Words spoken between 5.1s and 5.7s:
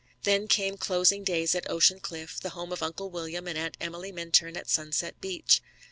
Beach.